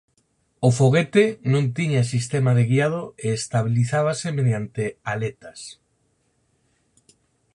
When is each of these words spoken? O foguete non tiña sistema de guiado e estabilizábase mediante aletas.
O 0.67 0.69
foguete 0.79 1.23
non 1.53 1.65
tiña 1.77 2.01
sistema 2.13 2.51
de 2.57 2.63
guiado 2.71 3.01
e 3.25 3.27
estabilizábase 3.39 4.27
mediante 4.37 4.83
aletas. 5.13 5.59